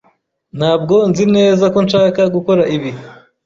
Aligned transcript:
Ntabwo 0.57 0.95
nzi 1.09 1.25
neza 1.35 1.65
ko 1.73 1.77
nshaka 1.85 2.21
gukora 2.35 2.63
ibi. 2.75 2.91